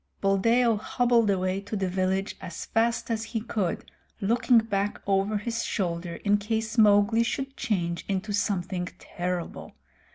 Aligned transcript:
Buldeo 0.19 0.77
hobbled 0.77 1.29
away 1.29 1.61
to 1.61 1.75
the 1.75 1.87
village 1.87 2.35
as 2.41 2.65
fast 2.65 3.11
as 3.11 3.23
he 3.23 3.39
could, 3.39 3.85
looking 4.19 4.57
back 4.57 4.99
over 5.05 5.37
his 5.37 5.63
shoulder 5.63 6.15
in 6.23 6.37
case 6.39 6.75
Mowgli 6.75 7.21
should 7.21 7.55
change 7.55 8.03
into 8.07 8.33
something 8.33 8.89
terrible. 8.97 9.75